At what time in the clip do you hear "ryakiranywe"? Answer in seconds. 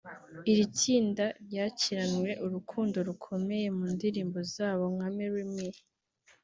1.45-2.31